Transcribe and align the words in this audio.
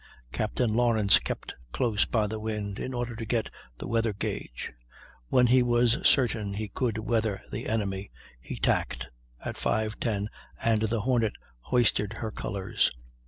Captain 0.33 0.73
Lawrence 0.73 1.19
kept 1.19 1.53
close 1.71 2.05
by 2.05 2.25
the 2.25 2.39
wind, 2.39 2.79
in 2.79 2.91
order 2.91 3.15
to 3.15 3.23
get 3.23 3.51
the 3.77 3.87
weather 3.87 4.13
gage; 4.13 4.73
when 5.27 5.45
he 5.45 5.61
was 5.61 5.99
certain 6.03 6.55
he 6.55 6.67
could 6.69 6.97
weather 6.97 7.43
the 7.51 7.67
enemy, 7.67 8.09
he 8.39 8.55
tacked, 8.55 9.09
at 9.45 9.53
5.10, 9.57 10.25
and 10.59 10.81
the 10.81 11.01
Hornet 11.01 11.33
hoisted 11.61 12.13
her 12.13 12.31
colors. 12.31 12.91